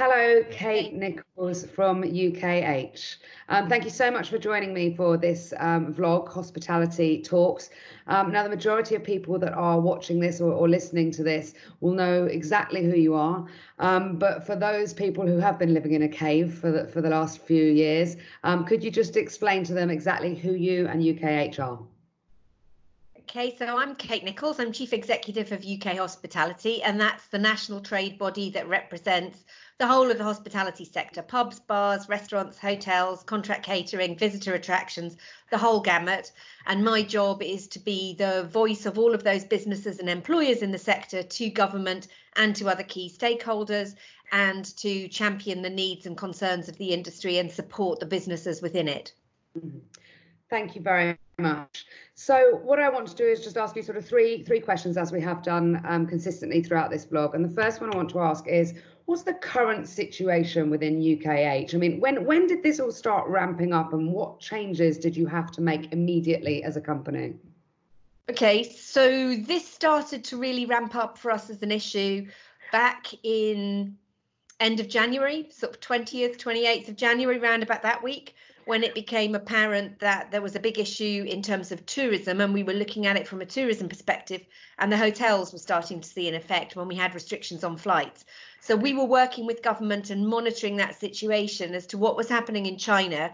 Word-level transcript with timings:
Hello, 0.00 0.44
Kate 0.48 0.94
Nicholls 0.94 1.66
from 1.66 2.04
UKH. 2.04 3.16
Um, 3.48 3.68
thank 3.68 3.82
you 3.82 3.90
so 3.90 4.12
much 4.12 4.30
for 4.30 4.38
joining 4.38 4.72
me 4.72 4.94
for 4.94 5.16
this 5.16 5.52
um, 5.58 5.92
vlog, 5.92 6.28
Hospitality 6.28 7.20
Talks. 7.20 7.70
Um, 8.06 8.30
now, 8.30 8.44
the 8.44 8.48
majority 8.48 8.94
of 8.94 9.02
people 9.02 9.40
that 9.40 9.54
are 9.54 9.80
watching 9.80 10.20
this 10.20 10.40
or, 10.40 10.52
or, 10.52 10.68
listening 10.68 11.10
to 11.10 11.24
this 11.24 11.54
will 11.80 11.94
know 11.94 12.26
exactly 12.26 12.84
who 12.84 12.96
you 12.96 13.16
are. 13.16 13.44
Um, 13.80 14.20
but 14.20 14.46
for 14.46 14.54
those 14.54 14.94
people 14.94 15.26
who 15.26 15.38
have 15.38 15.58
been 15.58 15.74
living 15.74 15.94
in 15.94 16.02
a 16.04 16.08
cave 16.08 16.56
for 16.56 16.70
the, 16.70 16.86
for 16.86 17.00
the 17.00 17.10
last 17.10 17.40
few 17.42 17.64
years, 17.64 18.16
um, 18.44 18.64
could 18.64 18.84
you 18.84 18.92
just 18.92 19.16
explain 19.16 19.64
to 19.64 19.74
them 19.74 19.90
exactly 19.90 20.36
who 20.36 20.52
you 20.52 20.86
and 20.86 21.02
UKH 21.02 21.58
are? 21.58 21.80
Okay, 23.30 23.54
so 23.58 23.76
I'm 23.76 23.94
Kate 23.94 24.24
Nicholls. 24.24 24.58
I'm 24.58 24.72
Chief 24.72 24.94
Executive 24.94 25.52
of 25.52 25.62
UK 25.62 25.98
Hospitality, 25.98 26.82
and 26.82 26.98
that's 26.98 27.26
the 27.26 27.38
national 27.38 27.80
trade 27.80 28.18
body 28.18 28.48
that 28.52 28.66
represents 28.66 29.44
the 29.76 29.86
whole 29.86 30.10
of 30.10 30.16
the 30.16 30.24
hospitality 30.24 30.86
sector 30.86 31.20
pubs, 31.20 31.60
bars, 31.60 32.08
restaurants, 32.08 32.58
hotels, 32.58 33.22
contract 33.24 33.66
catering, 33.66 34.16
visitor 34.16 34.54
attractions, 34.54 35.18
the 35.50 35.58
whole 35.58 35.80
gamut. 35.80 36.32
And 36.64 36.82
my 36.82 37.02
job 37.02 37.42
is 37.42 37.68
to 37.68 37.78
be 37.78 38.14
the 38.14 38.44
voice 38.44 38.86
of 38.86 38.98
all 38.98 39.14
of 39.14 39.24
those 39.24 39.44
businesses 39.44 39.98
and 39.98 40.08
employers 40.08 40.62
in 40.62 40.70
the 40.70 40.78
sector 40.78 41.22
to 41.22 41.50
government 41.50 42.08
and 42.34 42.56
to 42.56 42.70
other 42.70 42.82
key 42.82 43.12
stakeholders 43.14 43.94
and 44.32 44.64
to 44.78 45.06
champion 45.08 45.60
the 45.60 45.68
needs 45.68 46.06
and 46.06 46.16
concerns 46.16 46.70
of 46.70 46.78
the 46.78 46.94
industry 46.94 47.36
and 47.36 47.52
support 47.52 48.00
the 48.00 48.06
businesses 48.06 48.62
within 48.62 48.88
it. 48.88 49.12
Mm-hmm. 49.54 49.80
Thank 50.50 50.74
you 50.74 50.80
very 50.80 51.18
much. 51.38 51.86
So 52.14 52.60
what 52.62 52.80
I 52.80 52.88
want 52.88 53.06
to 53.08 53.14
do 53.14 53.24
is 53.24 53.40
just 53.40 53.56
ask 53.56 53.76
you 53.76 53.82
sort 53.82 53.98
of 53.98 54.04
three 54.04 54.42
three 54.42 54.60
questions 54.60 54.96
as 54.96 55.12
we 55.12 55.20
have 55.20 55.42
done 55.42 55.82
um, 55.86 56.06
consistently 56.06 56.62
throughout 56.62 56.90
this 56.90 57.04
blog. 57.04 57.34
And 57.34 57.44
the 57.44 57.62
first 57.62 57.80
one 57.80 57.92
I 57.92 57.96
want 57.96 58.10
to 58.10 58.20
ask 58.20 58.48
is, 58.48 58.74
what's 59.04 59.22
the 59.22 59.34
current 59.34 59.88
situation 59.88 60.70
within 60.70 61.00
UKH? 61.00 61.74
I 61.74 61.78
mean, 61.78 62.00
when 62.00 62.24
when 62.24 62.46
did 62.46 62.62
this 62.62 62.80
all 62.80 62.90
start 62.90 63.28
ramping 63.28 63.72
up, 63.72 63.92
and 63.92 64.10
what 64.12 64.40
changes 64.40 64.98
did 64.98 65.16
you 65.16 65.26
have 65.26 65.50
to 65.52 65.60
make 65.60 65.92
immediately 65.92 66.64
as 66.64 66.76
a 66.76 66.80
company? 66.80 67.34
Okay, 68.30 68.62
so 68.62 69.36
this 69.36 69.66
started 69.66 70.24
to 70.24 70.36
really 70.36 70.66
ramp 70.66 70.94
up 70.94 71.16
for 71.16 71.30
us 71.30 71.48
as 71.50 71.62
an 71.62 71.70
issue 71.70 72.26
back 72.72 73.06
in 73.22 73.96
end 74.60 74.80
of 74.80 74.88
January, 74.88 75.46
sort 75.50 75.72
of 75.72 75.80
20th, 75.80 76.36
28th 76.36 76.88
of 76.88 76.96
January, 76.96 77.38
round 77.38 77.62
about 77.62 77.82
that 77.82 78.02
week 78.02 78.34
when 78.68 78.84
it 78.84 78.94
became 78.94 79.34
apparent 79.34 79.98
that 79.98 80.30
there 80.30 80.42
was 80.42 80.54
a 80.54 80.60
big 80.60 80.78
issue 80.78 81.24
in 81.26 81.40
terms 81.40 81.72
of 81.72 81.86
tourism 81.86 82.38
and 82.42 82.52
we 82.52 82.62
were 82.62 82.74
looking 82.74 83.06
at 83.06 83.16
it 83.16 83.26
from 83.26 83.40
a 83.40 83.46
tourism 83.46 83.88
perspective 83.88 84.42
and 84.78 84.92
the 84.92 84.96
hotels 84.98 85.54
were 85.54 85.58
starting 85.58 86.02
to 86.02 86.06
see 86.06 86.28
an 86.28 86.34
effect 86.34 86.76
when 86.76 86.86
we 86.86 86.94
had 86.94 87.14
restrictions 87.14 87.64
on 87.64 87.78
flights. 87.78 88.26
So 88.60 88.76
we 88.76 88.92
were 88.92 89.06
working 89.06 89.46
with 89.46 89.62
government 89.62 90.10
and 90.10 90.28
monitoring 90.28 90.76
that 90.76 91.00
situation 91.00 91.74
as 91.74 91.86
to 91.86 91.96
what 91.96 92.14
was 92.14 92.28
happening 92.28 92.66
in 92.66 92.76
china 92.76 93.32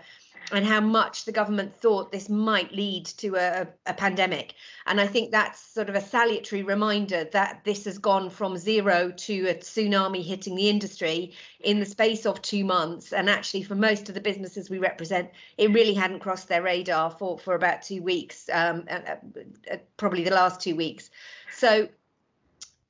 and 0.52 0.64
how 0.66 0.80
much 0.80 1.24
the 1.24 1.32
government 1.32 1.74
thought 1.74 2.12
this 2.12 2.28
might 2.28 2.72
lead 2.72 3.06
to 3.06 3.36
a, 3.36 3.66
a, 3.86 3.94
pandemic. 3.94 4.54
And 4.86 5.00
I 5.00 5.06
think 5.06 5.30
that's 5.30 5.60
sort 5.60 5.88
of 5.88 5.94
a 5.94 6.00
salutary 6.00 6.62
reminder 6.62 7.24
that 7.32 7.62
this 7.64 7.84
has 7.84 7.98
gone 7.98 8.30
from 8.30 8.56
zero 8.56 9.12
to 9.16 9.46
a 9.46 9.54
tsunami 9.54 10.22
hitting 10.24 10.54
the 10.54 10.68
industry 10.68 11.32
in 11.60 11.80
the 11.80 11.86
space 11.86 12.26
of 12.26 12.42
two 12.42 12.64
months. 12.64 13.12
And 13.12 13.30
actually, 13.30 13.62
for 13.62 13.74
most 13.74 14.08
of 14.08 14.14
the 14.14 14.20
businesses 14.20 14.68
we 14.68 14.78
represent, 14.78 15.30
it 15.56 15.72
really 15.72 15.94
hadn't 15.94 16.20
crossed 16.20 16.48
their 16.48 16.62
radar 16.62 17.10
for, 17.10 17.38
for 17.38 17.54
about 17.54 17.82
two 17.82 18.02
weeks, 18.02 18.48
um, 18.52 18.84
uh, 18.90 19.16
uh, 19.70 19.76
probably 19.96 20.24
the 20.24 20.34
last 20.34 20.60
two 20.60 20.76
weeks. 20.76 21.10
So 21.56 21.88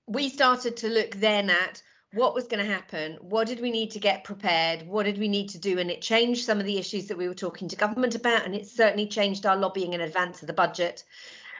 we 0.07 0.29
started 0.29 0.77
to 0.79 0.89
look 0.89 1.13
then 1.17 1.51
at 1.51 1.83
what 2.15 2.34
was 2.34 2.47
going 2.47 2.65
to 2.65 2.73
happen 2.73 3.19
what 3.20 3.47
did 3.47 3.61
we 3.61 3.70
need 3.70 3.91
to 3.91 3.98
get 3.98 4.25
prepared 4.25 4.87
what 4.87 5.05
did 5.05 5.19
we 5.19 5.29
need 5.29 5.48
to 5.48 5.59
do 5.59 5.79
and 5.79 5.91
it 5.91 6.01
changed 6.01 6.45
some 6.45 6.61
of 6.61 6.67
the 6.67 6.79
issues 6.79 7.07
that 7.07 7.19
we 7.19 7.29
were 7.29 7.34
talking 7.34 7.69
to 7.69 7.77
government 7.77 8.15
about 8.15 8.45
and 8.45 8.55
it 8.55 8.67
certainly 8.67 9.07
changed 9.07 9.45
our 9.45 9.57
lobbying 9.57 9.92
in 9.92 10.01
advance 10.01 10.41
of 10.41 10.47
the 10.47 10.52
budget. 10.52 11.05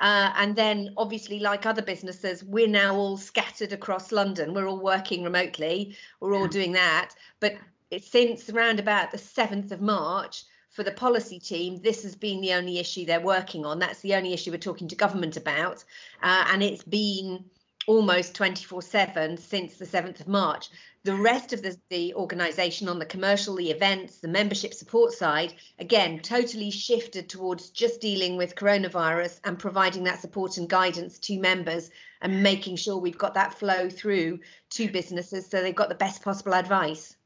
Uh, 0.01 0.33
and 0.37 0.57
then 0.57 0.93
obviously 0.97 1.39
like 1.39 1.67
other 1.67 1.83
businesses 1.83 2.43
we're 2.45 2.69
now 2.69 2.95
all 2.95 3.17
scattered 3.17 3.73
across 3.73 4.13
london. 4.13 4.55
We're 4.55 4.69
all 4.69 4.81
working 4.81 5.23
remotely. 5.23 5.97
We're 6.21 6.35
all 6.35 6.49
doing 6.49 6.73
that. 6.73 7.11
But 7.41 7.55
since 8.01 8.49
around 8.51 8.81
about 8.81 9.13
the 9.13 9.19
7th 9.19 9.71
of 9.71 9.81
march 9.81 10.45
for 10.71 10.83
the 10.83 10.91
policy 10.91 11.39
team, 11.39 11.81
this 11.83 12.03
has 12.03 12.17
been 12.17 12.41
the 12.41 12.53
only 12.55 12.79
issue 12.79 13.07
they're 13.07 13.21
working 13.21 13.65
on. 13.65 13.79
That's 13.79 14.01
the 14.01 14.17
only 14.17 14.33
issue 14.33 14.51
we're 14.51 14.59
talking 14.59 14.89
to 14.89 14.97
government 14.97 15.37
about. 15.37 15.85
Uh, 16.23 16.45
and 16.53 16.63
it's 16.63 16.83
been 16.83 17.45
almost 17.87 18.35
24 18.35 18.83
7 18.83 19.37
since 19.37 19.77
the 19.77 19.85
7th 19.85 20.21
of 20.21 20.29
March. 20.29 20.69
The 21.05 21.15
rest 21.15 21.53
of 21.53 21.63
the, 21.63 21.77
the 21.91 22.15
organization 22.15 22.89
on 22.89 22.99
the 22.99 23.05
commercial, 23.05 23.57
the 23.57 23.71
events, 23.71 24.19
the 24.19 24.29
membership 24.29 24.73
support 24.73 25.13
side, 25.13 25.53
again, 25.79 26.21
totally 26.21 26.71
shifted 26.71 27.29
towards 27.29 27.71
just 27.71 28.01
dealing 28.01 28.37
with 28.37 28.55
coronavirus 28.55 29.39
and 29.45 29.59
providing 29.59 30.05
that 30.05 30.21
support 30.21 30.57
and 30.57 30.69
guidance 30.69 31.19
to 31.19 31.39
members 31.39 31.91
and 32.23 32.43
making 32.43 32.77
sure 32.77 32.97
we've 32.97 33.19
got 33.19 33.35
that 33.35 33.53
flow 33.53 33.91
through 33.91 34.41
to 34.71 34.91
businesses 34.91 35.51
so 35.51 35.61
they've 35.61 35.75
got 35.75 35.91
the 35.91 35.95
best 35.95 36.23
possible 36.23 36.55
advice. 36.55 37.17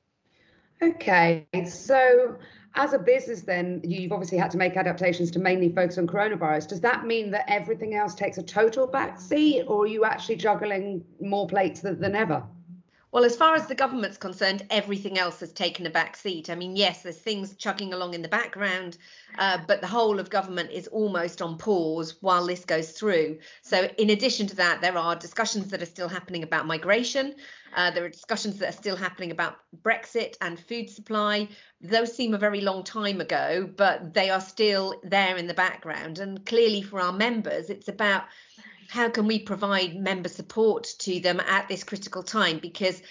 Okay, 0.80 1.46
so 1.66 2.36
as 2.74 2.92
a 2.92 2.98
business, 2.98 3.42
then 3.42 3.80
you've 3.82 4.12
obviously 4.12 4.38
had 4.38 4.50
to 4.52 4.58
make 4.58 4.76
adaptations 4.76 5.30
to 5.32 5.38
mainly 5.40 5.68
focus 5.70 5.98
on 5.98 6.06
coronavirus. 6.06 6.68
Does 6.68 6.80
that 6.82 7.06
mean 7.06 7.30
that 7.32 7.44
everything 7.48 7.94
else 7.94 8.14
takes 8.14 8.38
a 8.38 8.42
total 8.42 8.86
backseat, 8.86 9.68
or 9.68 9.82
are 9.82 9.86
you 9.86 10.04
actually 10.04 10.36
juggling 10.36 11.04
more 11.20 11.48
plates 11.48 11.80
than, 11.80 12.00
than 12.00 12.14
ever? 12.14 12.44
Well, 13.10 13.24
as 13.24 13.36
far 13.36 13.54
as 13.54 13.66
the 13.66 13.74
government's 13.74 14.18
concerned, 14.18 14.66
everything 14.68 15.18
else 15.18 15.40
has 15.40 15.50
taken 15.52 15.86
a 15.86 15.90
back 15.90 16.14
seat. 16.14 16.50
I 16.50 16.54
mean, 16.54 16.76
yes, 16.76 17.02
there's 17.02 17.16
things 17.16 17.56
chugging 17.56 17.94
along 17.94 18.12
in 18.12 18.20
the 18.20 18.28
background, 18.28 18.98
uh, 19.38 19.58
but 19.66 19.80
the 19.80 19.86
whole 19.86 20.20
of 20.20 20.28
government 20.28 20.70
is 20.70 20.88
almost 20.88 21.40
on 21.40 21.56
pause 21.56 22.16
while 22.20 22.44
this 22.44 22.66
goes 22.66 22.90
through. 22.90 23.38
So, 23.62 23.88
in 23.96 24.10
addition 24.10 24.46
to 24.48 24.56
that, 24.56 24.82
there 24.82 24.98
are 24.98 25.16
discussions 25.16 25.68
that 25.68 25.80
are 25.80 25.86
still 25.86 26.08
happening 26.08 26.42
about 26.42 26.66
migration. 26.66 27.34
Uh, 27.74 27.90
there 27.92 28.04
are 28.04 28.10
discussions 28.10 28.58
that 28.58 28.68
are 28.68 28.76
still 28.76 28.96
happening 28.96 29.30
about 29.30 29.56
Brexit 29.82 30.34
and 30.42 30.60
food 30.60 30.90
supply. 30.90 31.48
Those 31.80 32.14
seem 32.14 32.34
a 32.34 32.38
very 32.38 32.60
long 32.60 32.84
time 32.84 33.22
ago, 33.22 33.70
but 33.74 34.12
they 34.12 34.28
are 34.28 34.40
still 34.40 35.00
there 35.02 35.38
in 35.38 35.46
the 35.46 35.54
background. 35.54 36.18
And 36.18 36.44
clearly, 36.44 36.82
for 36.82 37.00
our 37.00 37.12
members, 37.12 37.70
it's 37.70 37.88
about 37.88 38.24
how 38.88 39.08
can 39.08 39.26
we 39.26 39.38
provide 39.38 39.96
member 39.96 40.28
support 40.28 40.86
to 40.98 41.20
them 41.20 41.40
at 41.40 41.68
this 41.68 41.84
critical 41.84 42.22
time 42.22 42.58
because 42.58 43.02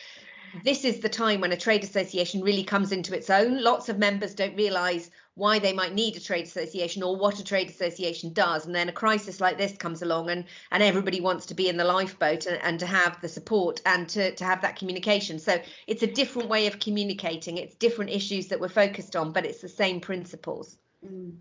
this 0.63 0.85
is 0.85 0.99
the 0.99 1.09
time 1.09 1.41
when 1.41 1.51
a 1.51 1.57
trade 1.57 1.83
association 1.83 2.41
really 2.41 2.63
comes 2.63 2.91
into 2.91 3.15
its 3.15 3.29
own. 3.29 3.61
Lots 3.61 3.89
of 3.89 3.99
members 3.99 4.33
don't 4.33 4.55
realise 4.55 5.11
why 5.35 5.59
they 5.59 5.73
might 5.73 5.93
need 5.93 6.15
a 6.15 6.19
trade 6.19 6.45
association 6.45 7.03
or 7.03 7.15
what 7.15 7.39
a 7.39 7.43
trade 7.43 7.69
association 7.69 8.33
does. 8.33 8.65
And 8.65 8.73
then 8.73 8.89
a 8.89 8.93
crisis 8.93 9.39
like 9.39 9.57
this 9.57 9.77
comes 9.77 10.01
along 10.01 10.31
and, 10.31 10.45
and 10.71 10.81
everybody 10.81 11.21
wants 11.21 11.45
to 11.47 11.53
be 11.53 11.69
in 11.69 11.77
the 11.77 11.83
lifeboat 11.83 12.47
and, 12.47 12.59
and 12.63 12.79
to 12.79 12.87
have 12.87 13.21
the 13.21 13.29
support 13.29 13.81
and 13.85 14.09
to, 14.09 14.33
to 14.33 14.45
have 14.45 14.61
that 14.61 14.77
communication. 14.77 15.37
So 15.37 15.61
it's 15.85 16.01
a 16.01 16.07
different 16.07 16.49
way 16.49 16.65
of 16.65 16.79
communicating. 16.79 17.57
It's 17.57 17.75
different 17.75 18.09
issues 18.09 18.47
that 18.47 18.59
we're 18.59 18.69
focused 18.69 19.15
on, 19.15 19.31
but 19.31 19.45
it's 19.45 19.61
the 19.61 19.69
same 19.69 19.99
principles. 19.99 20.77
Mm. 21.05 21.35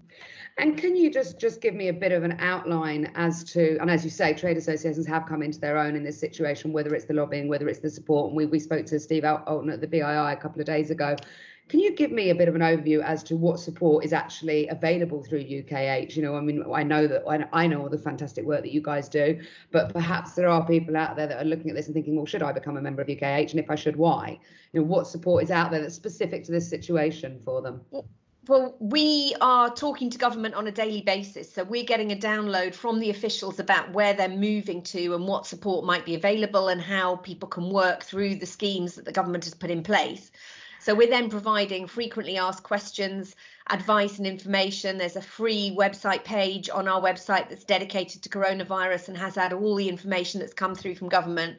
And 0.58 0.78
can 0.78 0.96
you 0.96 1.10
just 1.10 1.38
just 1.38 1.60
give 1.60 1.74
me 1.74 1.88
a 1.88 1.92
bit 1.92 2.12
of 2.12 2.24
an 2.24 2.36
outline 2.40 3.10
as 3.14 3.44
to, 3.52 3.78
and 3.78 3.90
as 3.90 4.04
you 4.04 4.10
say, 4.10 4.34
trade 4.34 4.56
associations 4.56 5.06
have 5.06 5.26
come 5.26 5.42
into 5.42 5.60
their 5.60 5.78
own 5.78 5.96
in 5.96 6.04
this 6.04 6.18
situation, 6.18 6.72
whether 6.72 6.94
it's 6.94 7.04
the 7.04 7.14
lobbying, 7.14 7.48
whether 7.48 7.68
it's 7.68 7.80
the 7.80 7.90
support. 7.90 8.28
And 8.28 8.36
we, 8.36 8.46
we 8.46 8.58
spoke 8.58 8.86
to 8.86 9.00
Steve 9.00 9.24
Alton 9.24 9.70
at 9.70 9.80
the 9.80 9.86
BII 9.86 10.32
a 10.32 10.36
couple 10.36 10.60
of 10.60 10.66
days 10.66 10.90
ago. 10.90 11.16
Can 11.68 11.80
you 11.80 11.96
give 11.96 12.12
me 12.12 12.30
a 12.30 12.34
bit 12.34 12.46
of 12.48 12.54
an 12.54 12.60
overview 12.60 13.02
as 13.02 13.24
to 13.24 13.36
what 13.36 13.58
support 13.58 14.04
is 14.04 14.12
actually 14.12 14.68
available 14.68 15.22
through 15.22 15.42
UKH? 15.42 16.14
You 16.14 16.22
know, 16.22 16.36
I 16.36 16.40
mean, 16.40 16.62
I 16.72 16.84
know 16.84 17.08
that 17.08 17.24
I 17.52 17.66
know 17.66 17.82
all 17.82 17.88
the 17.88 17.98
fantastic 17.98 18.44
work 18.44 18.62
that 18.62 18.72
you 18.72 18.80
guys 18.80 19.08
do, 19.08 19.40
but 19.72 19.92
perhaps 19.92 20.34
there 20.34 20.48
are 20.48 20.64
people 20.64 20.96
out 20.96 21.16
there 21.16 21.26
that 21.26 21.42
are 21.42 21.48
looking 21.48 21.70
at 21.70 21.76
this 21.76 21.86
and 21.86 21.94
thinking, 21.94 22.14
well, 22.14 22.24
should 22.24 22.42
I 22.42 22.52
become 22.52 22.76
a 22.76 22.82
member 22.82 23.02
of 23.02 23.08
UKH? 23.08 23.50
And 23.50 23.58
if 23.58 23.68
I 23.68 23.74
should, 23.74 23.96
why? 23.96 24.38
You 24.72 24.80
know, 24.80 24.86
what 24.86 25.08
support 25.08 25.42
is 25.42 25.50
out 25.50 25.72
there 25.72 25.80
that's 25.80 25.96
specific 25.96 26.44
to 26.44 26.52
this 26.52 26.70
situation 26.70 27.40
for 27.44 27.60
them? 27.60 27.80
We 28.78 29.34
are 29.40 29.74
talking 29.74 30.10
to 30.10 30.18
government 30.18 30.54
on 30.54 30.66
a 30.66 30.72
daily 30.72 31.02
basis. 31.02 31.52
So 31.52 31.64
we're 31.64 31.84
getting 31.84 32.12
a 32.12 32.16
download 32.16 32.74
from 32.74 33.00
the 33.00 33.10
officials 33.10 33.58
about 33.58 33.92
where 33.92 34.14
they're 34.14 34.28
moving 34.28 34.82
to 34.82 35.14
and 35.14 35.26
what 35.26 35.46
support 35.46 35.84
might 35.84 36.04
be 36.04 36.14
available 36.14 36.68
and 36.68 36.80
how 36.80 37.16
people 37.16 37.48
can 37.48 37.70
work 37.70 38.02
through 38.02 38.36
the 38.36 38.46
schemes 38.46 38.94
that 38.94 39.04
the 39.04 39.12
government 39.12 39.44
has 39.44 39.54
put 39.54 39.70
in 39.70 39.82
place. 39.82 40.30
So 40.80 40.94
we're 40.94 41.10
then 41.10 41.30
providing 41.30 41.88
frequently 41.88 42.38
asked 42.38 42.62
questions, 42.62 43.34
advice 43.68 44.18
and 44.18 44.26
information. 44.26 44.98
There's 44.98 45.16
a 45.16 45.22
free 45.22 45.74
website 45.76 46.22
page 46.22 46.70
on 46.70 46.86
our 46.86 47.00
website 47.00 47.48
that's 47.48 47.64
dedicated 47.64 48.22
to 48.22 48.28
coronavirus 48.28 49.08
and 49.08 49.16
has 49.16 49.34
had 49.34 49.52
all 49.52 49.74
the 49.74 49.88
information 49.88 50.38
that's 50.38 50.54
come 50.54 50.76
through 50.76 50.94
from 50.94 51.08
government 51.08 51.58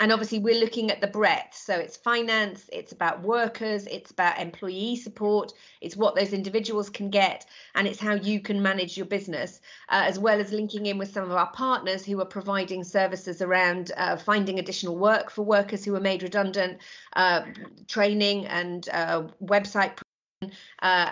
and 0.00 0.12
obviously 0.12 0.38
we're 0.38 0.60
looking 0.60 0.90
at 0.90 1.00
the 1.00 1.06
breadth. 1.06 1.54
So 1.54 1.74
it's 1.74 1.96
finance 1.96 2.68
it's 2.72 2.92
about 2.92 3.22
workers 3.22 3.86
it's 3.86 4.10
about 4.10 4.38
employee 4.38 4.96
support 4.96 5.52
it's 5.80 5.96
what 5.96 6.14
those 6.14 6.32
individuals 6.32 6.90
can 6.90 7.10
get 7.10 7.46
and 7.74 7.86
it's 7.86 8.00
how 8.00 8.14
you 8.14 8.40
can 8.40 8.62
manage 8.62 8.96
your 8.96 9.06
business 9.06 9.60
uh, 9.88 10.04
as 10.06 10.18
well 10.18 10.40
as 10.40 10.52
linking 10.52 10.86
in 10.86 10.98
with 10.98 11.12
some 11.12 11.24
of 11.24 11.32
our 11.32 11.50
partners 11.52 12.04
who 12.04 12.20
are 12.20 12.26
providing 12.26 12.84
services 12.84 13.42
around 13.42 13.92
uh, 13.96 14.16
finding 14.16 14.58
additional 14.58 14.96
work 14.96 15.30
for 15.30 15.42
workers 15.42 15.84
who 15.84 15.94
are 15.94 16.00
made 16.00 16.22
redundant 16.22 16.78
uh, 17.14 17.42
training 17.88 18.46
and 18.46 18.88
uh, 18.92 19.22
website 19.42 19.96
uh, 20.42 20.48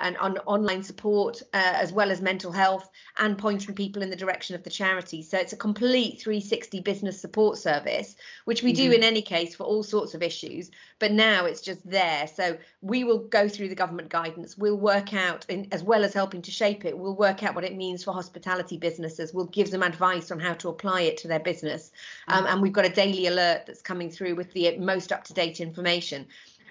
and 0.03 0.19
on 0.19 0.37
online 0.45 0.83
support 0.83 1.41
uh, 1.55 1.73
as 1.77 1.93
well 1.93 2.11
as 2.11 2.21
mental 2.21 2.53
health 2.53 2.91
and 3.19 3.39
pointing 3.39 3.75
people 3.75 4.03
in 4.03 4.11
the 4.11 4.17
direction 4.17 4.55
of 4.55 4.63
the 4.63 4.71
charity. 4.71 5.23
So 5.23 5.39
it's 5.39 5.55
a 5.55 5.57
complete 5.57 6.21
360 6.21 6.81
business 6.81 7.19
support 7.19 7.57
service 7.57 8.17
which 8.45 8.63
we 8.63 8.75
mm-hmm. 8.75 8.91
do 8.91 8.93
in 8.93 9.03
any 9.03 9.23
case 9.23 9.55
for 9.55 9.65
all 9.65 9.83
sorts 9.83 10.15
of 10.15 10.23
issues 10.23 10.71
but 10.99 11.11
now 11.11 11.47
it's 11.47 11.63
just 11.63 11.89
there. 11.89 12.27
So 12.27 12.59
we 12.83 13.05
will 13.05 13.19
go 13.19 13.49
through 13.49 13.69
the 13.69 13.75
government 13.75 14.11
guidance. 14.11 14.59
We'll 14.59 14.77
work 14.77 15.15
out 15.15 15.47
in, 15.49 15.69
as 15.73 15.83
well 15.83 16.05
as 16.05 16.13
helping 16.13 16.43
to 16.43 16.51
shape 16.51 16.85
it 16.85 16.97
we'll 16.97 17.17
work 17.17 17.43
out 17.43 17.55
what 17.55 17.65
it 17.65 17.75
means 17.75 18.05
for 18.05 18.13
hospitality 18.13 18.77
businesses. 18.77 19.33
We'll 19.33 19.47
give 19.47 19.71
them 19.71 19.83
advice 19.83 20.31
on 20.31 20.39
how 20.39 20.53
to 20.55 20.69
apply 20.69 21.03
it 21.03 21.17
to 21.19 21.29
their 21.29 21.41
business. 21.41 21.93
Um, 22.29 22.45
mm-hmm. 22.45 22.53
and 22.53 22.63
we've 22.63 22.73
got 22.73 22.85
a 22.85 22.91
daily 22.91 23.27
alert 23.27 23.65
that's 23.67 23.81
coming 23.81 24.11
through 24.11 24.35
with 24.35 24.53
the 24.53 24.77
most 24.77 25.13
up 25.13 25.25
to 25.25 25.33
date 25.33 25.61
information 25.61 26.27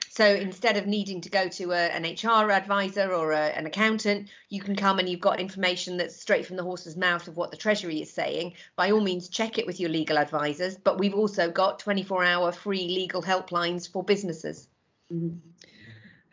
so 0.09 0.25
instead 0.25 0.77
of 0.77 0.85
needing 0.85 1.21
to 1.21 1.29
go 1.29 1.47
to 1.47 1.71
a, 1.71 1.88
an 1.88 2.03
HR 2.03 2.51
advisor 2.51 3.13
or 3.13 3.31
a, 3.31 3.47
an 3.47 3.65
accountant, 3.65 4.29
you 4.50 4.61
can 4.61 4.75
come 4.75 5.00
and 5.00 5.09
you've 5.09 5.19
got 5.19 5.39
information 5.39 5.97
that's 5.97 6.15
straight 6.15 6.45
from 6.45 6.55
the 6.55 6.63
horse's 6.63 6.95
mouth 6.95 7.27
of 7.27 7.35
what 7.35 7.50
the 7.50 7.57
Treasury 7.57 8.01
is 8.01 8.11
saying. 8.11 8.53
By 8.75 8.91
all 8.91 9.01
means, 9.01 9.27
check 9.27 9.57
it 9.57 9.65
with 9.65 9.79
your 9.79 9.89
legal 9.89 10.19
advisors. 10.19 10.77
But 10.77 11.00
we've 11.00 11.15
also 11.15 11.50
got 11.50 11.79
24 11.79 12.23
hour 12.23 12.51
free 12.51 12.88
legal 12.88 13.23
helplines 13.23 13.91
for 13.91 14.03
businesses. 14.03 14.67
Mm-hmm. 15.11 15.38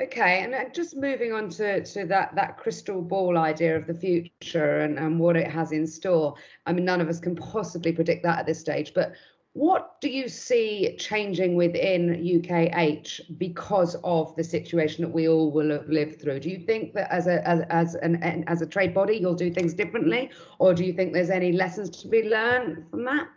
Okay, 0.01 0.43
and 0.43 0.75
just 0.75 0.97
moving 0.97 1.35
on 1.35 1.51
to, 1.51 1.85
to 1.85 2.07
that, 2.07 2.35
that 2.35 2.57
crystal 2.57 3.03
ball 3.03 3.37
idea 3.37 3.77
of 3.77 3.87
the 3.87 3.93
future 3.93 4.81
and, 4.81 4.99
and 4.99 5.21
what 5.21 5.37
it 5.37 5.51
has 5.51 5.73
in 5.73 5.87
store. 5.87 6.35
I 6.65 6.73
mean, 6.73 6.87
none 6.87 7.03
of 7.03 7.09
us 7.09 7.21
can 7.21 7.37
possibly 7.37 7.93
predict 7.93 8.23
that 8.23 8.39
at 8.39 8.47
this 8.47 8.59
stage, 8.59 8.95
but 8.95 9.13
what 9.61 10.01
do 10.01 10.09
you 10.09 10.27
see 10.27 10.97
changing 10.99 11.55
within 11.55 12.17
UKH 12.25 13.37
because 13.37 13.95
of 14.05 14.35
the 14.35 14.43
situation 14.43 15.05
that 15.05 15.13
we 15.13 15.29
all 15.29 15.51
will 15.51 15.71
have 15.71 15.87
lived 15.87 16.19
through? 16.19 16.41
Do 16.41 16.49
you 16.49 16.61
think 16.61 16.95
that 16.95 17.13
as 17.13 17.27
a 17.27 17.47
as, 17.47 17.61
as 17.69 17.95
an 17.97 18.45
as 18.47 18.63
a 18.63 18.67
trade 18.67 18.95
body 18.95 19.19
you'll 19.19 19.35
do 19.35 19.53
things 19.53 19.75
differently, 19.75 20.31
or 20.59 20.73
do 20.73 20.83
you 20.83 20.95
think 20.95 21.13
there's 21.13 21.29
any 21.29 21.53
lessons 21.53 21.91
to 22.01 22.09
be 22.09 22.23
learned 22.27 22.87
from 22.91 23.05
that? 23.05 23.29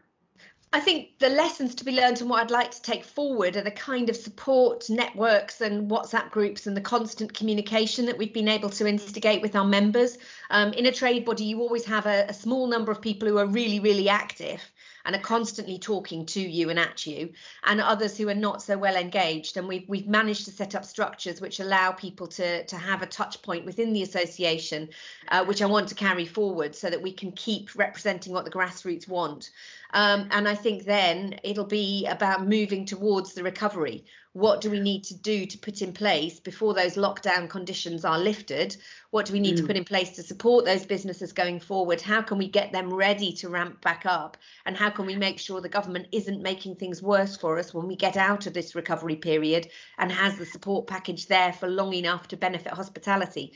I 0.72 0.80
think 0.80 1.20
the 1.20 1.28
lessons 1.28 1.76
to 1.76 1.84
be 1.84 1.92
learned 1.92 2.22
and 2.22 2.30
what 2.30 2.42
I'd 2.42 2.52
like 2.52 2.72
to 2.72 2.82
take 2.82 3.04
forward 3.04 3.58
are 3.58 3.62
the 3.62 3.70
kind 3.70 4.10
of 4.10 4.16
support 4.16 4.90
networks 4.90 5.60
and 5.60 5.92
WhatsApp 5.92 6.32
groups 6.32 6.66
and 6.66 6.76
the 6.76 6.82
constant 6.82 7.34
communication 7.34 8.06
that 8.06 8.18
we've 8.18 8.34
been 8.34 8.48
able 8.48 8.70
to 8.70 8.88
instigate 8.88 9.42
with 9.42 9.58
our 9.58 9.66
members. 9.66 10.18
Um, 10.50 10.72
in 10.72 10.86
a 10.86 10.92
trade 10.92 11.26
body, 11.26 11.44
you 11.44 11.60
always 11.60 11.86
have 11.86 12.06
a, 12.06 12.26
a 12.30 12.34
small 12.34 12.66
number 12.68 12.94
of 12.94 13.02
people 13.02 13.28
who 13.28 13.38
are 13.38 13.46
really, 13.46 13.82
really 13.82 14.08
active 14.08 14.62
and 15.06 15.16
are 15.16 15.20
constantly 15.20 15.78
talking 15.78 16.26
to 16.26 16.40
you 16.40 16.70
and 16.70 16.80
at 16.80 17.06
you, 17.06 17.32
and 17.64 17.82
others 17.82 18.18
who 18.18 18.30
are 18.30 18.36
not 18.36 18.62
so 18.62 18.78
well 18.78 18.96
engaged. 18.96 19.58
And 19.58 19.68
we've 19.68 19.88
we've 19.88 20.08
managed 20.08 20.46
to 20.46 20.52
set 20.52 20.76
up 20.76 20.86
structures 20.86 21.42
which 21.42 21.60
allow 21.60 21.92
people 21.92 22.28
to 22.28 22.66
to 22.66 22.78
have 22.78 23.02
a 23.02 23.08
touch 23.08 23.42
point 23.42 23.66
within 23.66 23.94
the 23.94 24.04
association, 24.04 24.90
uh, 25.30 25.46
which 25.46 25.62
I 25.62 25.66
want 25.66 25.90
to 25.90 25.96
carry 25.96 26.26
forward 26.26 26.76
so 26.76 26.90
that 26.90 27.02
we 27.02 27.12
can 27.12 27.32
keep 27.32 27.76
representing 27.76 28.34
what 28.34 28.46
the 28.46 28.52
grassroots 28.52 29.08
want. 29.08 29.52
Um, 29.94 30.28
and 30.32 30.48
I 30.48 30.56
think 30.56 30.86
then 30.86 31.40
it'll 31.44 31.66
be 31.66 32.08
about 32.08 32.48
moving 32.48 32.86
towards 32.86 33.34
the 33.34 33.44
recovery. 33.44 34.06
What 34.34 34.62
do 34.62 34.72
we 34.72 34.80
need 34.80 35.04
to 35.06 35.16
do 35.16 35.46
to 35.46 35.58
put 35.60 35.84
in 35.84 35.94
place 35.94 36.40
before 36.40 36.74
those 36.74 36.96
lockdown 36.96 37.48
conditions 37.48 38.04
are 38.04 38.18
lifted? 38.18 38.76
What 39.12 39.28
do 39.28 39.34
we 39.34 39.40
need 39.40 39.56
mm. 39.56 39.58
to 39.58 39.68
put 39.68 39.78
in 39.78 39.86
place 39.86 40.10
to 40.16 40.24
support 40.24 40.66
those 40.66 40.88
businesses 40.88 41.32
going 41.32 41.60
forward? 41.60 42.02
How 42.02 42.24
can 42.24 42.40
we 42.40 42.48
get 42.48 42.72
them 42.72 42.92
ready 42.92 43.32
to 43.34 43.50
ramp 43.50 43.80
back 43.82 44.08
up? 44.08 44.38
And 44.66 44.76
how 44.76 44.90
can 44.90 45.06
we 45.06 45.16
make 45.16 45.38
sure 45.38 45.62
the 45.62 45.70
government 45.70 46.08
isn't 46.12 46.42
making 46.42 46.78
things 46.78 47.00
worse 47.00 47.38
for 47.38 47.60
us 47.60 47.76
when 47.76 47.88
we 47.88 47.96
get 47.96 48.18
out 48.18 48.48
of 48.48 48.56
this 48.56 48.74
recovery 48.74 49.18
period 49.18 49.70
and 50.00 50.12
has 50.12 50.40
the 50.40 50.48
support 50.48 50.88
package 50.88 51.28
there 51.28 51.54
for 51.54 51.68
long 51.70 51.94
enough 51.94 52.28
to 52.30 52.38
benefit 52.38 52.74
hospitality? 52.74 53.54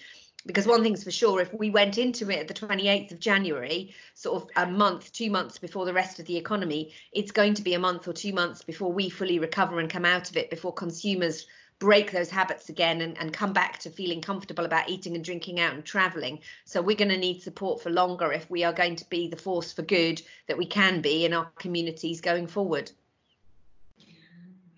Because 0.47 0.65
one 0.65 0.81
thing's 0.81 1.03
for 1.03 1.11
sure 1.11 1.41
if 1.41 1.53
we 1.53 1.69
went 1.69 1.97
into 1.97 2.31
it 2.31 2.39
at 2.39 2.47
the 2.47 2.53
28th 2.53 3.11
of 3.11 3.19
january 3.19 3.93
sort 4.15 4.41
of 4.41 4.49
a 4.55 4.65
month 4.71 5.11
two 5.11 5.29
months 5.29 5.59
before 5.59 5.85
the 5.85 5.93
rest 5.93 6.19
of 6.19 6.25
the 6.25 6.37
economy 6.37 6.91
it's 7.11 7.31
going 7.31 7.53
to 7.53 7.61
be 7.61 7.75
a 7.75 7.79
month 7.79 8.07
or 8.07 8.13
two 8.13 8.33
months 8.33 8.63
before 8.63 8.91
we 8.91 9.09
fully 9.09 9.37
recover 9.37 9.79
and 9.79 9.89
come 9.89 10.05
out 10.05 10.29
of 10.29 10.37
it 10.37 10.49
before 10.49 10.73
consumers 10.73 11.45
break 11.79 12.11
those 12.11 12.29
habits 12.31 12.69
again 12.69 13.01
and, 13.01 13.17
and 13.19 13.31
come 13.33 13.53
back 13.53 13.77
to 13.77 13.89
feeling 13.89 14.21
comfortable 14.21 14.65
about 14.65 14.89
eating 14.89 15.13
and 15.13 15.23
drinking 15.23 15.59
out 15.59 15.73
and 15.73 15.85
traveling. 15.85 16.39
So 16.65 16.81
we're 16.81 16.97
going 16.97 17.09
to 17.09 17.17
need 17.17 17.43
support 17.43 17.81
for 17.81 17.91
longer 17.91 18.31
if 18.31 18.49
we 18.49 18.63
are 18.63 18.73
going 18.73 18.95
to 18.95 19.09
be 19.09 19.27
the 19.27 19.37
force 19.37 19.71
for 19.71 19.83
good 19.83 20.19
that 20.47 20.57
we 20.57 20.65
can 20.65 21.01
be 21.01 21.23
in 21.23 21.33
our 21.33 21.45
communities 21.59 22.21
going 22.21 22.47
forward 22.47 22.91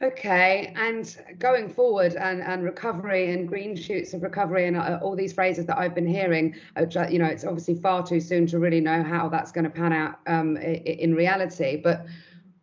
Okay, 0.02 0.74
and 0.78 1.18
going 1.40 1.68
forward 1.68 2.16
and, 2.16 2.42
and 2.42 2.64
recovery 2.64 3.34
and 3.34 3.46
green 3.46 3.76
shoots 3.76 4.14
of 4.14 4.24
recovery 4.24 4.66
and 4.66 4.78
uh, 4.78 4.98
all 5.02 5.14
these 5.14 5.34
phrases 5.34 5.66
that 5.66 5.78
I've 5.78 5.94
been 5.94 6.08
hearing, 6.08 6.56
uh, 6.78 6.86
you 7.10 7.20
know, 7.20 7.26
it's 7.26 7.44
obviously 7.44 7.76
far 7.76 8.06
too 8.08 8.22
soon 8.22 8.48
to 8.48 8.60
really 8.60 8.80
know 8.80 9.04
how 9.04 9.28
that's 9.28 9.52
going 9.52 9.66
to 9.66 9.70
pan 9.70 9.92
out 9.92 10.20
um, 10.26 10.56
in 10.56 11.16
reality. 11.16 11.76
But 11.76 12.06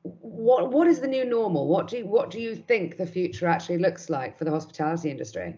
what 0.03 0.73
what 0.73 0.87
is 0.87 1.01
the 1.01 1.09
new 1.09 1.27
normal? 1.27 1.69
What 1.69 1.89
do 1.89 1.99
you, 1.99 2.07
what 2.07 2.31
do 2.31 2.41
you 2.41 2.57
think 2.57 2.97
the 2.97 3.07
future 3.07 3.47
actually 3.47 3.79
looks 3.79 4.09
like 4.09 4.39
for 4.39 4.45
the 4.45 4.51
hospitality 4.51 5.11
industry? 5.11 5.57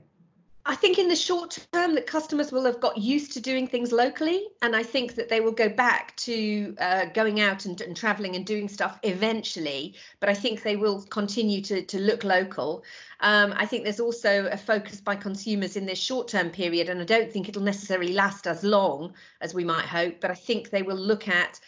I 0.70 0.74
think 0.74 0.98
in 0.98 1.08
the 1.08 1.16
short 1.16 1.66
term 1.72 1.94
that 1.94 2.06
customers 2.06 2.52
will 2.52 2.66
have 2.66 2.78
got 2.78 2.98
used 2.98 3.32
to 3.32 3.40
doing 3.40 3.66
things 3.66 3.90
locally, 3.90 4.48
and 4.60 4.76
I 4.76 4.82
think 4.82 5.14
that 5.14 5.30
they 5.30 5.40
will 5.40 5.52
go 5.52 5.70
back 5.70 6.14
to 6.16 6.76
uh, 6.78 7.06
going 7.06 7.40
out 7.40 7.64
and, 7.64 7.80
and 7.80 7.96
traveling 7.96 8.36
and 8.36 8.44
doing 8.44 8.68
stuff 8.68 8.98
eventually. 9.02 9.94
But 10.20 10.28
I 10.28 10.34
think 10.34 10.62
they 10.62 10.76
will 10.76 11.00
continue 11.04 11.62
to 11.62 11.80
to 11.80 11.98
look 11.98 12.22
local. 12.22 12.84
Um, 13.20 13.54
I 13.56 13.64
think 13.64 13.84
there's 13.84 13.98
also 13.98 14.46
a 14.52 14.58
focus 14.58 15.00
by 15.00 15.16
consumers 15.16 15.74
in 15.74 15.86
this 15.86 15.98
short 15.98 16.28
term 16.28 16.50
period, 16.50 16.90
and 16.90 17.00
I 17.00 17.04
don't 17.04 17.32
think 17.32 17.48
it'll 17.48 17.62
necessarily 17.62 18.12
last 18.12 18.46
as 18.46 18.62
long 18.62 19.14
as 19.40 19.54
we 19.54 19.64
might 19.64 19.86
hope. 19.86 20.20
But 20.20 20.30
I 20.30 20.34
think 20.34 20.68
they 20.68 20.82
will 20.82 20.96
look 20.96 21.28
at 21.28 21.58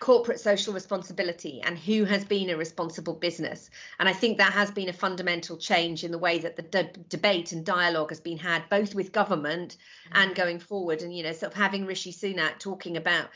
corporate 0.00 0.40
social 0.40 0.72
responsibility 0.72 1.60
and 1.62 1.78
who 1.78 2.04
has 2.04 2.24
been 2.24 2.50
a 2.50 2.56
responsible 2.56 3.14
business. 3.14 3.70
And 3.98 4.08
I 4.08 4.14
think 4.14 4.38
that 4.38 4.54
has 4.54 4.70
been 4.70 4.88
a 4.88 4.94
fundamental 4.94 5.58
change 5.58 6.04
in 6.04 6.10
the 6.10 6.18
way 6.18 6.38
that 6.38 6.56
the 6.56 6.62
de- 6.62 6.90
debate 7.10 7.52
and 7.52 7.64
dialogue 7.64 8.08
has 8.08 8.20
been 8.20 8.38
had, 8.38 8.68
both 8.70 8.94
with 8.94 9.12
government 9.12 9.76
and 10.12 10.34
going 10.34 10.58
forward. 10.58 11.02
And, 11.02 11.14
you 11.14 11.22
know, 11.22 11.32
sort 11.32 11.52
of 11.52 11.58
having 11.58 11.84
Rishi 11.84 12.12
Sunak 12.12 12.58
talking 12.58 12.96
about 12.96 13.28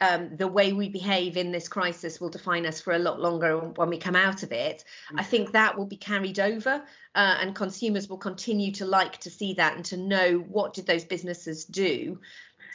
um, 0.00 0.36
the 0.36 0.48
way 0.48 0.72
we 0.72 0.88
behave 0.88 1.36
in 1.36 1.52
this 1.52 1.68
crisis 1.68 2.20
will 2.20 2.28
define 2.28 2.66
us 2.66 2.80
for 2.80 2.92
a 2.92 2.98
lot 2.98 3.20
longer 3.20 3.58
when 3.58 3.88
we 3.88 3.98
come 3.98 4.16
out 4.16 4.42
of 4.42 4.52
it. 4.52 4.84
I 5.14 5.22
think 5.22 5.52
that 5.52 5.76
will 5.76 5.86
be 5.86 5.96
carried 5.96 6.40
over, 6.40 6.82
uh, 7.14 7.36
and 7.40 7.54
consumers 7.54 8.08
will 8.08 8.18
continue 8.18 8.72
to 8.72 8.84
like 8.84 9.18
to 9.18 9.30
see 9.30 9.54
that 9.54 9.76
and 9.76 9.84
to 9.86 9.96
know 9.96 10.38
what 10.38 10.74
did 10.74 10.86
those 10.86 11.04
businesses 11.04 11.64
do 11.64 12.18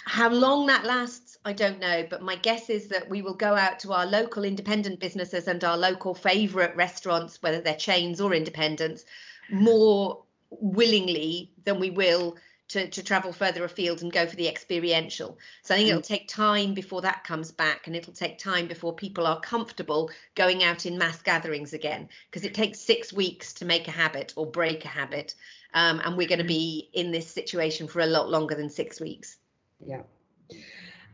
how 0.06 0.30
long 0.30 0.68
that 0.68 0.86
lasts, 0.86 1.38
I 1.44 1.54
don't 1.54 1.80
know, 1.80 2.06
but 2.10 2.22
my 2.22 2.36
guess 2.36 2.70
is 2.70 2.88
that 2.90 3.10
we 3.10 3.22
will 3.22 3.34
go 3.34 3.56
out 3.56 3.80
to 3.80 3.94
our 3.94 4.06
local 4.06 4.44
independent 4.44 5.00
businesses 5.00 5.48
and 5.48 5.64
our 5.64 5.78
local 5.78 6.14
favourite 6.14 6.76
restaurants, 6.76 7.42
whether 7.42 7.62
they're 7.62 7.76
chains 7.76 8.22
or 8.22 8.34
independents, 8.34 9.06
more 9.50 10.24
willingly 10.50 11.52
than 11.66 11.80
we 11.80 11.90
will 11.90 12.38
to, 12.70 12.90
to 12.90 13.02
travel 13.02 13.32
further 13.32 13.64
afield 13.64 14.02
and 14.02 14.12
go 14.12 14.26
for 14.26 14.36
the 14.36 14.48
experiential. 14.48 15.38
So 15.64 15.74
I 15.74 15.78
think 15.78 15.90
it'll 15.90 16.02
mm. 16.02 16.06
take 16.06 16.28
time 16.28 16.74
before 16.74 17.02
that 17.02 17.24
comes 17.24 17.52
back, 17.52 17.88
and 17.88 17.96
it'll 17.96 18.14
take 18.14 18.38
time 18.38 18.68
before 18.68 18.94
people 18.94 19.26
are 19.26 19.40
comfortable 19.40 20.10
going 20.36 20.64
out 20.64 20.86
in 20.86 20.98
mass 20.98 21.22
gatherings 21.22 21.74
again, 21.74 22.10
because 22.30 22.46
it 22.46 22.54
takes 22.54 22.80
six 22.80 23.14
weeks 23.14 23.54
to 23.54 23.66
make 23.66 23.88
a 23.88 23.92
habit 23.92 24.34
or 24.36 24.46
break 24.46 24.84
a 24.86 24.90
habit. 24.90 25.34
Um, 25.74 26.02
and 26.04 26.18
we're 26.18 26.28
going 26.28 26.40
to 26.40 26.46
mm. 26.46 26.50
be 26.50 26.90
in 26.94 27.12
this 27.12 27.30
situation 27.30 27.88
for 27.88 28.02
a 28.02 28.06
lot 28.06 28.30
longer 28.30 28.56
than 28.56 28.70
six 28.70 29.00
weeks. 29.00 29.38
Yeah. 29.86 30.02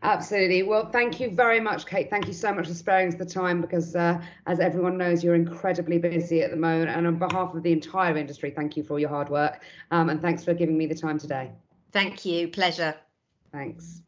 Absolutely. 0.04 0.64
Well, 0.64 0.90
thank 0.90 1.22
you 1.22 1.30
very 1.30 1.62
much, 1.62 1.86
Kate. 1.86 2.10
Thank 2.10 2.28
you 2.28 2.34
so 2.34 2.54
much 2.54 2.68
for 2.68 2.74
sparing 2.74 3.08
us 3.08 3.16
the 3.16 3.26
time 3.26 3.62
because, 3.62 3.96
uh, 3.96 4.22
as 4.48 4.60
everyone 4.60 4.98
knows, 4.98 5.24
you're 5.24 5.36
incredibly 5.36 5.98
busy 5.98 6.42
at 6.42 6.52
the 6.52 6.58
moment. 6.58 6.90
And 6.90 7.08
on 7.08 7.18
behalf 7.18 7.56
of 7.56 7.64
the 7.64 7.72
entire 7.72 8.18
industry, 8.18 8.52
thank 8.52 8.76
you 8.76 8.84
for 8.84 8.94
all 8.94 9.00
your 9.00 9.10
hard 9.10 9.30
work. 9.30 9.62
Um, 9.92 10.10
and 10.10 10.22
thanks 10.22 10.44
for 10.44 10.54
giving 10.54 10.78
me 10.78 10.88
the 10.88 10.96
time 10.96 11.18
today. 11.18 11.52
Thank 11.94 12.26
you. 12.26 12.50
Pleasure. 12.50 12.96
Thanks. 13.54 14.02